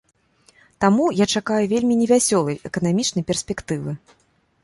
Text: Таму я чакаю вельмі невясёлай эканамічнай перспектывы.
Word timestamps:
Таму 0.85 1.05
я 1.23 1.27
чакаю 1.39 1.59
вельмі 1.73 1.97
невясёлай 2.01 2.57
эканамічнай 2.69 3.23
перспектывы. 3.33 3.91